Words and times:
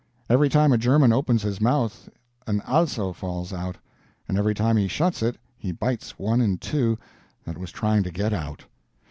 Every 0.31 0.49
time 0.49 0.71
a 0.73 0.79
German 0.79 1.13
opens 1.13 1.43
his 1.43 1.61
mouth 1.61 2.09
an 2.47 2.59
ALSO 2.61 3.13
falls 3.13 3.53
out; 3.53 3.75
and 4.27 4.35
every 4.35 4.55
time 4.55 4.75
he 4.75 4.87
shuts 4.87 5.21
it 5.21 5.37
he 5.59 5.71
bites 5.71 6.17
one 6.17 6.41
in 6.41 6.57
two 6.57 6.97
that 7.45 7.59
was 7.59 7.69
trying 7.71 8.01
to 8.01 8.11
GET 8.11 8.33
out. 8.33 8.65